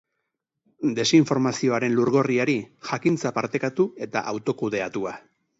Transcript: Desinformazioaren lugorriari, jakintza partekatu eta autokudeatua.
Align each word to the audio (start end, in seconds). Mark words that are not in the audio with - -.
Desinformazioaren 0.99 1.93
lugorriari, 1.99 2.57
jakintza 2.93 3.35
partekatu 3.39 3.89
eta 4.07 4.29
autokudeatua. 4.33 5.19